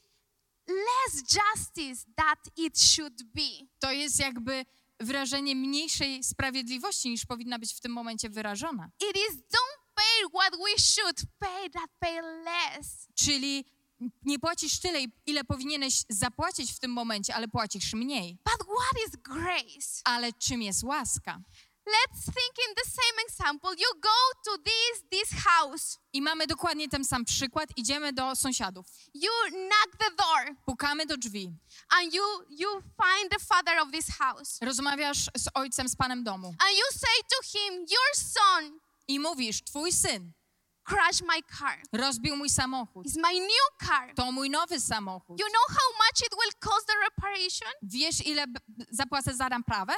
[0.71, 3.67] less justice that it should be.
[3.79, 4.65] To jest jakby
[5.01, 8.91] wyrażenie mniejszej sprawiedliwości niż powinna być w tym momencie wyrażona.
[9.11, 13.09] It is don't pay what we should pay, that pay less.
[13.15, 13.65] Czyli
[14.23, 18.39] nie płacisz tyle, ile powinieneś zapłacić w tym momencie, ale płacisz mniej.
[18.45, 20.01] But what is grace?
[20.05, 21.41] Ale czym jest łaska?
[21.87, 23.71] Let's think in the same example.
[23.71, 25.99] You go to this this house.
[26.13, 27.69] I mamy dokładnie ten sam przykład.
[27.77, 28.87] Idziemy do sąsiadów.
[29.15, 31.53] You knock the door Pukamy do drzwi.
[31.91, 34.59] and you you find the father of this house.
[34.63, 36.49] Rozmawiasz z ojcem, z panem domu.
[36.49, 40.33] And you say to him, "Your son I mówisz, twój syn
[40.85, 41.83] crashed my car.
[41.93, 43.07] rozbił mój samochód.
[43.07, 44.15] It's my new car.
[44.15, 45.41] To mój nowy samochód.
[45.41, 48.45] You know how much it will cost the reparation?" Wiesz, ile
[48.91, 49.95] zapłacę za naprawę?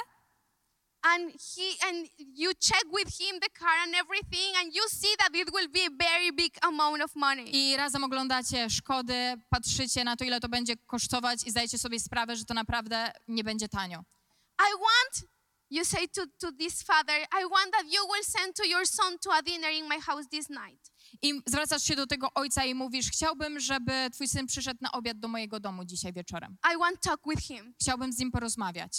[1.03, 5.29] And he and you check with him the car and everything and you see that
[5.35, 10.15] it will be a very big amount of money I razem oglądacie szkody, patrzycie na
[10.15, 14.03] to, ile to będzie kosztować i zdajecie sobie sprawę, że to naprawdę nie będzie tanio.
[14.59, 15.29] i want
[15.69, 19.19] you say to, to this father i want that you will send to your son
[19.19, 22.73] to a dinner in my house this night I zwracasz się do tego ojca i
[22.75, 26.57] mówisz, chciałbym, żeby twój syn przyszedł na obiad do mojego domu dzisiaj wieczorem.
[26.73, 28.91] i want talk with him Chciałbym z nim porozmawiać.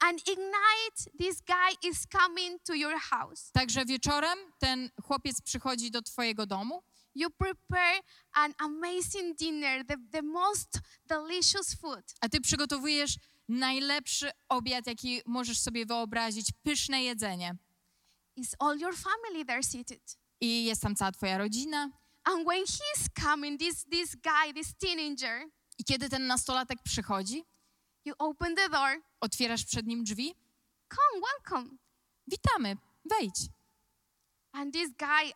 [0.00, 6.02] And ignite this guy is coming to your house Także wieczorem ten chłopiec przychodzi do
[6.02, 6.82] twojego domu
[7.14, 8.00] you prepare
[8.32, 13.16] an amazing dinner the, the most delicious food a ty przygotowujesz
[13.48, 17.54] najlepszy obiad, jaki możesz sobie wyobrazić, pyszne jedzenie.
[18.36, 21.90] is all your family there seated I jest tam cała twoja rodzina.
[22.24, 25.42] and when he's coming this this guy this teenager
[25.78, 27.44] I kiedy ten nastolatek przychodzi,
[28.06, 29.02] you open the door.
[29.20, 30.34] Otwierasz przed nim drzwi,
[30.88, 31.76] come welcome.
[32.26, 33.48] Witamy, wejdź.
[34.52, 35.32] and this guy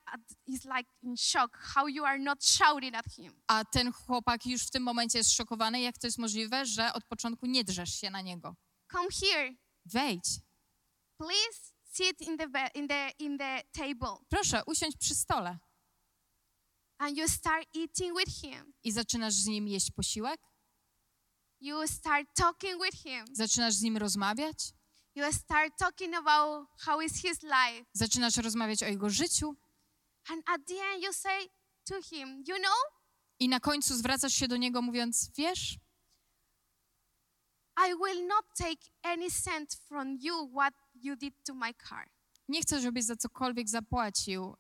[0.46, 3.32] is like in shock how you are not shouting at him.
[3.46, 7.04] A ten chłopak już w tym momencie jest szokowany, jak to jest możliwe, że od
[7.04, 8.56] początku nie drzesz się na niego.
[8.92, 9.54] come here.
[9.84, 10.40] Wejdź.
[11.18, 14.16] please sit in the in the in the table.
[14.28, 15.58] Proszę, usiądź przy stole.
[16.98, 18.72] and you start eating with him.
[18.84, 20.40] I zaczynasz z nim jeść posiłek,
[21.60, 23.26] you start talking with him.
[23.32, 24.72] Zaczynasz z nim rozmawiać,
[25.14, 27.84] you start talking about how is his life.
[27.92, 29.56] Zaczynasz rozmawiać o jego życiu?
[30.28, 31.48] And at the end you say
[31.84, 33.00] to him you know
[33.40, 35.78] i na końcu zwracasz się do niego mówiąc, wiesz,
[37.88, 42.10] i will not take any cent from you what you did to my car.
[42.48, 44.56] nie chcę, żebyś za cokolwiek zapłacił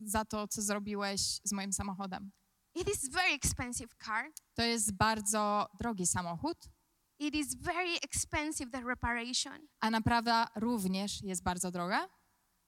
[0.00, 2.32] za to, co zrobiłeś z moim samochodem.
[2.74, 6.58] It is very expensive car To jest bardzo drogi samochód,
[7.18, 12.08] it is very expensive the reparation a naprawa również jest bardzo droga.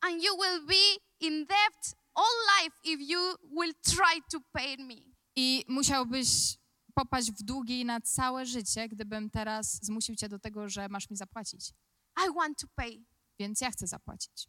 [0.01, 4.95] and you will be in debt all life if you will try to pay me.
[5.37, 6.29] I musiałbyś
[6.95, 11.17] popaść w długi na całe życie, gdybym teraz zmusił cię do tego, że masz mi
[11.17, 11.71] zapłacić.
[12.27, 13.05] I want to pay.
[13.39, 14.49] Więc ja chcę zapłacić.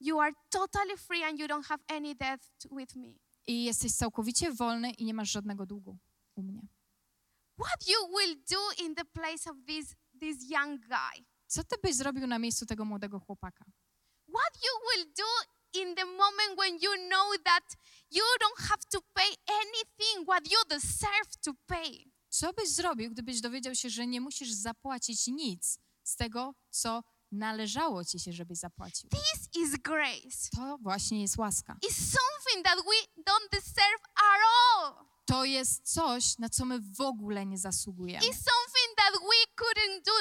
[0.00, 2.40] You are totally free and you don't have any debt
[2.78, 3.14] with me.
[3.48, 5.98] I jesteś całkowicie wolny i nie masz żadnego długu
[6.34, 6.62] u mnie.
[7.60, 11.24] What you will do in the place of this, this young guy?
[11.46, 13.64] Co ty byś zrobił na miejscu tego młodego chłopaka?
[14.28, 15.24] What you will do
[15.80, 17.64] in the moment when you know that
[18.10, 22.04] you don't have to pay anything what you deserve to pay?
[22.28, 28.04] Co byś zrobił, gdybyś dowiedział się, że nie musisz zapłacić nic z tego, co należało
[28.04, 29.10] ci się, żebyś zapłacił?
[29.10, 30.48] This is grace.
[30.56, 31.76] To właśnie jest łaska.
[31.84, 34.40] It's something that we don't deserve at
[34.74, 35.08] all.
[35.26, 38.26] To jest coś, na co my w ogóle nie zasługujemy.
[38.26, 40.12] It's something that we couldn't do,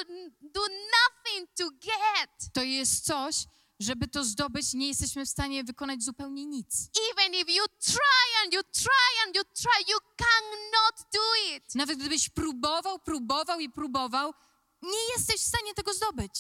[0.42, 2.54] do nothing to get.
[2.54, 3.36] To jest coś,
[3.80, 6.90] żeby to zdobyć, nie jesteśmy w stanie wykonać zupełnie nic.
[7.12, 11.76] Even if you try and you try and you try, you cannot do it.
[11.76, 14.34] Nawet gdybyś próbował, próbował i próbował,
[14.82, 16.32] nie jesteś w stanie tego zdobyć.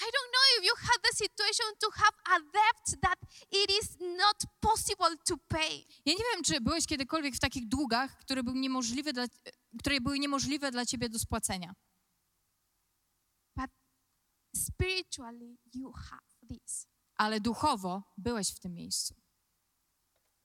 [0.00, 3.18] I don't know if you had the situation to have a debt that
[3.50, 5.84] it is not possible to pay.
[6.04, 9.26] Ja nie wiem, czy byłeś kiedykolwiek w takich długach, które były niemożliwe dla,
[9.78, 11.74] które były niemożliwe dla ciebie do spłacenia.
[13.56, 13.70] But
[14.56, 16.86] spiritually, you have this.
[17.14, 19.14] Ale duchowo byłeś w tym miejscu.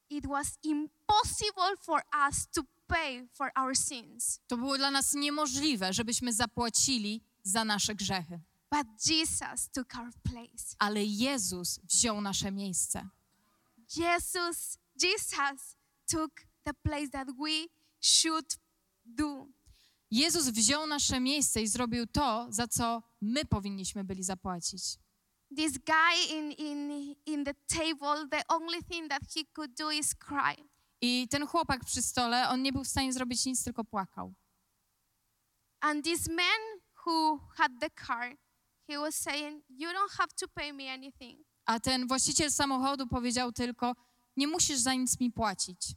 [0.09, 4.39] It was impossible for us to pay for our sins.
[4.47, 8.39] To było dla nas niemożliwe, żebyśmy zapłacili za nasze grzechy.
[8.73, 10.75] But Jesus took our place.
[10.79, 13.09] Ale Jezus wziął nasze miejsce.
[13.95, 15.77] Jesus, Jesus
[16.11, 16.31] took
[16.63, 17.67] the place that we
[18.01, 18.57] should
[19.05, 19.47] do.
[20.11, 24.83] Jezus wziął nasze miejsce i zrobił to, za co my powinniśmy byli zapłacić.
[25.55, 30.15] This guy in, in, in the table, the only thing that he could do is
[30.15, 30.69] cry.
[31.01, 34.33] I ten chłopak przy stole, on nie był w stanie zrobić nic, tylko płakał.
[35.79, 38.37] And this man who had the car,
[38.89, 41.45] he was saying, You don't have to pay me anything.
[41.65, 43.95] A ten właściciel samochodu powiedział tylko:
[44.37, 45.95] Nie musisz za nic mi płacić.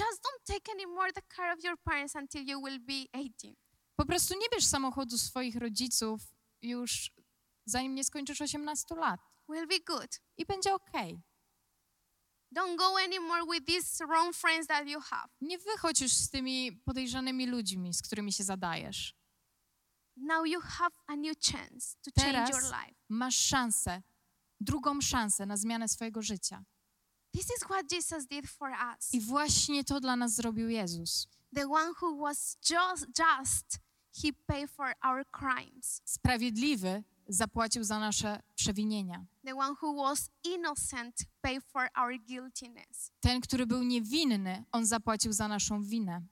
[0.00, 3.54] Just don't take any more the car of your parents until you will be 18.
[3.96, 6.20] Po prostu nie bierz samochodu swoich rodziców
[6.62, 7.10] już
[7.64, 9.20] zanim nie skończysz 18 lat.
[9.48, 10.20] Will be good.
[10.36, 11.20] I będzie okej.
[12.56, 15.28] Don't go anymore with these wrong friends that you have.
[15.40, 19.14] Nie wychodź już z tymi podejrzanymi ludźmi, z którymi się zadajesz.
[20.16, 22.94] Now you have a new chance to change Teraz your life.
[23.08, 24.02] masz szansę,
[24.60, 26.64] drugą szansę na zmianę swojego życia.
[27.32, 29.14] This is what Jesus did for us.
[29.14, 31.28] I właśnie to dla nas zrobił Jezus.
[31.54, 33.78] The one who was just, just
[34.22, 36.00] he paid for our crimes.
[36.04, 39.26] Sprawiedliwy zapłacił za nasze przewinienia.
[39.44, 43.10] The one who was innocent paid for our guiltiness.
[43.20, 46.22] Ten, który był niewinny, on zapłacił za naszą winę.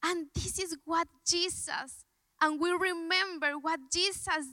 [0.00, 2.04] And this is what Jesus,
[2.40, 4.46] and we remember what Jesus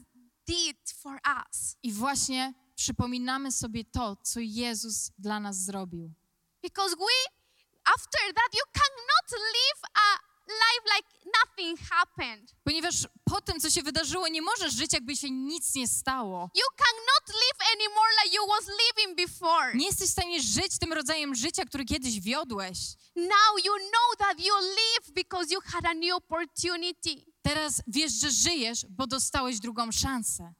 [0.46, 1.76] did for us.
[1.82, 6.10] I właśnie przypominamy sobie to, co Jezus dla nas zrobił.
[6.62, 7.14] Because we,
[7.84, 12.54] after that, you cannot live a life like nothing happened.
[12.64, 12.94] Ponieważ
[13.24, 16.50] po tym, co się wydarzyło, nie możesz żyć, jakby się nic nie stało.
[16.54, 19.74] You cannot live anymore like you was living before.
[19.74, 22.78] Nie jesteś w stanie żyć tym rodzajem życia, który kiedyś wiodłeś.
[23.16, 27.24] Now you know that you live because you had a new opportunity.
[27.42, 30.54] Teraz wiesz, że żyjesz, bo dostałeś drugą szansę.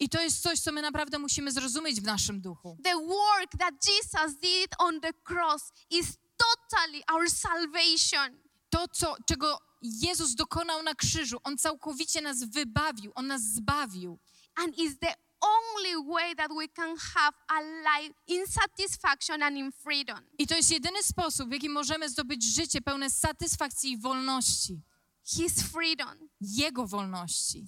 [0.00, 2.76] I to jest coś, co my naprawdę musimy zrozumieć w naszym duchu.
[2.84, 6.06] The work that Jesus did on the cross is
[6.36, 8.38] totally our salvation.
[8.70, 14.18] To, co, czego Jezus dokonał na krzyżu, On całkowicie nas wybawił, On nas zbawił.
[14.54, 19.72] And is the only way that we can have a life in satisfaction and in
[19.72, 20.18] freedom.
[20.38, 24.80] I to jest jedyny sposób, w jaki możemy zdobyć życie pełne satysfakcji i wolności.
[25.24, 26.28] His freedom.
[26.40, 27.66] Jego wolności.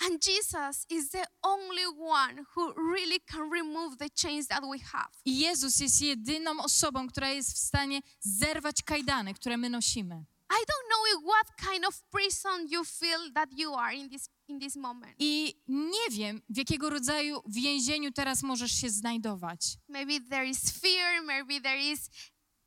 [0.00, 5.10] And Jesus is the only one who really can remove the chains that we have.
[5.24, 10.24] I Jezus jest jedyną osobą, która jest w stanie zerwać kajdany, które my nosimy.
[10.50, 14.60] I don't know what kind of prison you feel that you are in this in
[14.60, 15.14] this moment.
[15.18, 19.60] I nie wiem, w jakiego rodzaju więzieniu teraz możesz się znajdować.
[19.88, 22.10] Maybe there is fear, maybe there is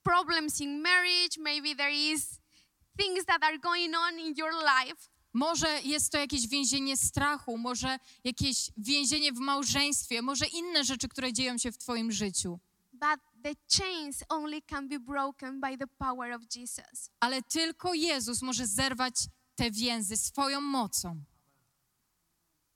[0.04, 2.41] problems in marriage, maybe there is
[2.98, 5.10] things that are going on in your life.
[5.34, 11.34] Może jest to jakieś więzienie strachu, może jakieś więzienie w małżeństwie, może inne rzeczy, które
[11.34, 12.60] dzieją się w Twoim życiu.
[12.94, 17.10] But the chains only can be broken by the power of Jesus.
[17.20, 19.16] Ale tylko Jezus może zerwać
[19.56, 21.24] te więzy swoją mocą.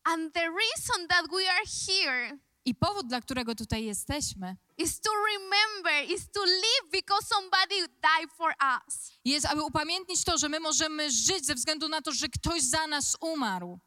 [0.03, 5.09] And the reason that we are here I powód, dla którego tutaj jesteśmy, is to
[5.33, 9.11] remember, is to live because somebody died for us.
[9.25, 12.87] jest, aby upamiętnić to, że my możemy żyć ze względu na to, że ktoś za
[12.87, 13.79] nas umarł.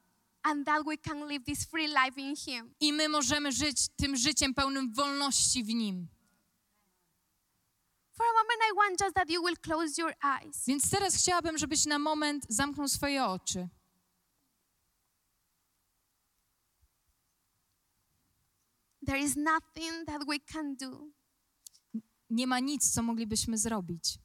[0.43, 2.74] And that we can live this free life in Him.
[2.81, 6.09] I my możemy żyć tym życiem pełnym wolności w Nim.
[8.12, 10.64] For a moment, I want just that you will close your eyes.
[10.66, 13.68] Więc teraz chciałabym, żebyś na moment zamknął swoje oczy.
[19.09, 21.13] There is nothing that we can do
[22.31, 24.19] Nie ma nic, co moglibyśmy zrobić.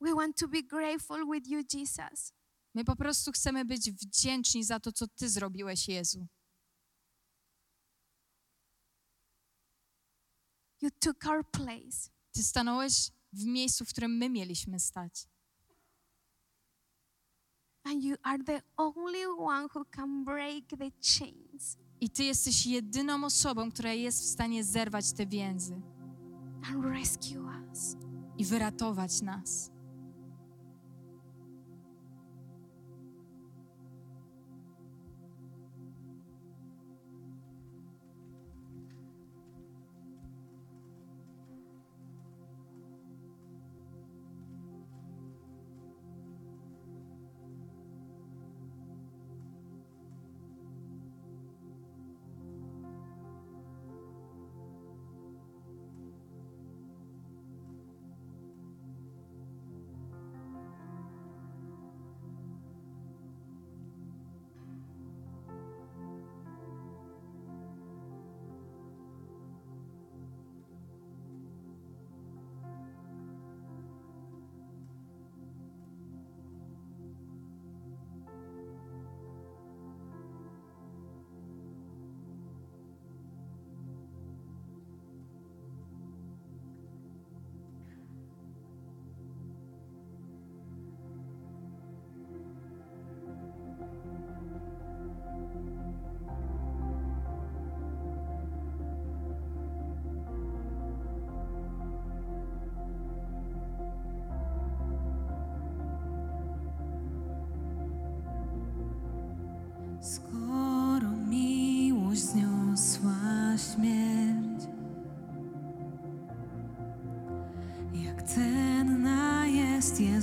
[0.00, 2.32] We want to be grateful with you, Jesus.
[2.74, 6.26] My po prostu chcemy być wdzięczni za to, co Ty zrobiłeś, Jezu.
[10.80, 12.10] You took our place.
[12.32, 15.28] Ty stanąłeś w miejscu, w którym my mieliśmy stać.
[17.90, 23.24] And you are the only one who can break the chains I Ty jesteś jedyną
[23.24, 25.80] osobą, która jest w stanie zerwać te więzy
[26.62, 27.96] and rescue us.
[28.38, 29.70] i wyratować nas.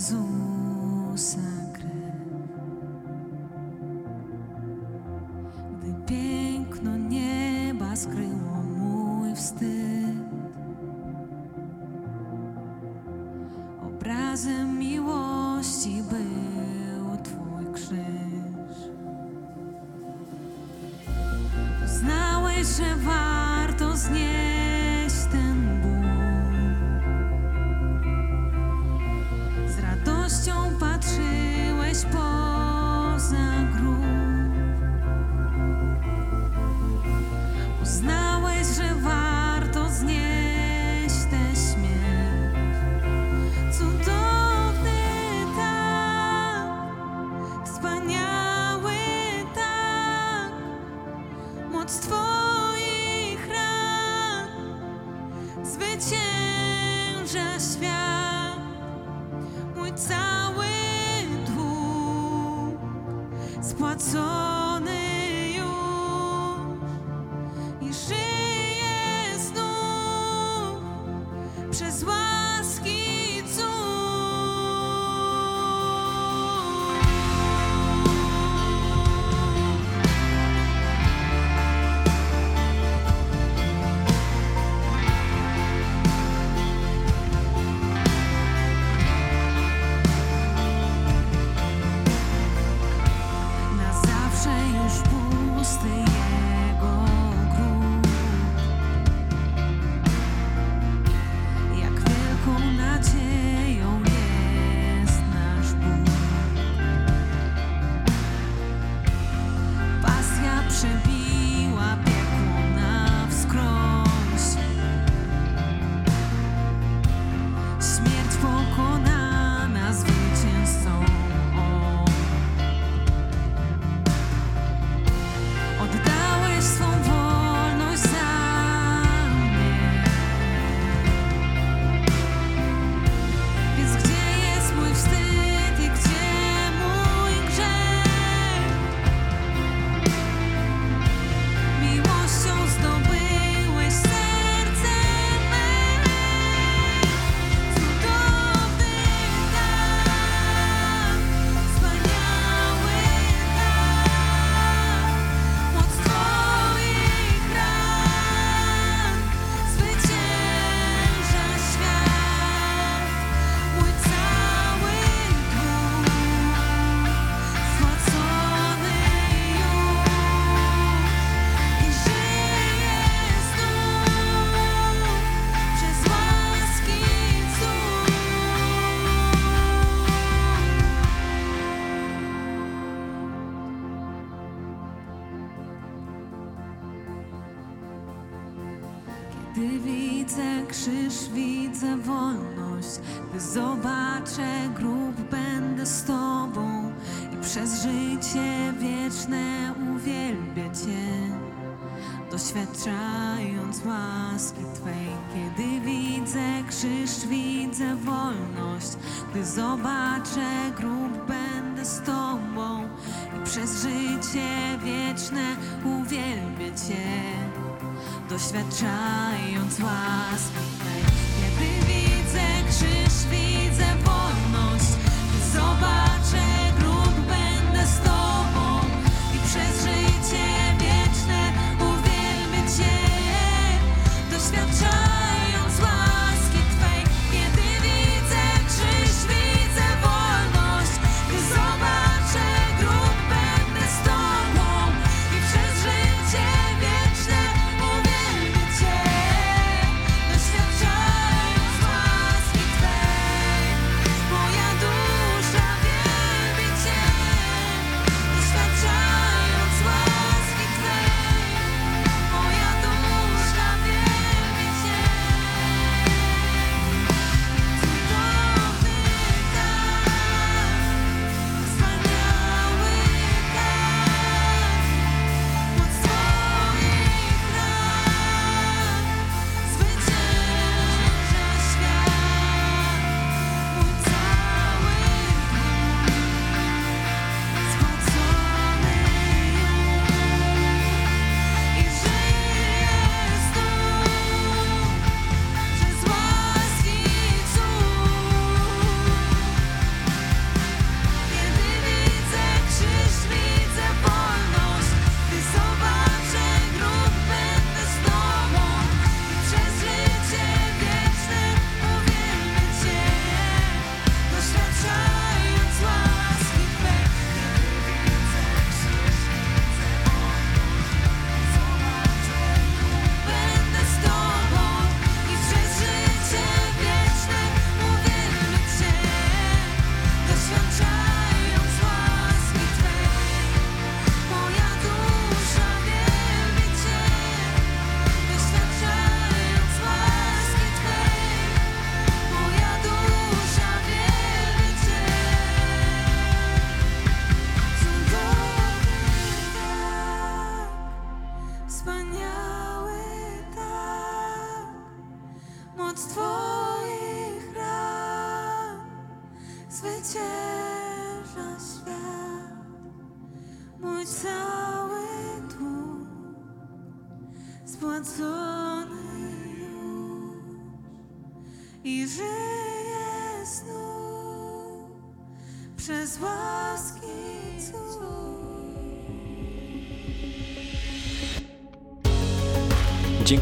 [0.06, 0.35] Jest Jezusa
[55.66, 58.60] zwycięża świat.
[59.76, 60.66] Mój cały
[61.46, 62.80] dług
[63.62, 64.55] spłacony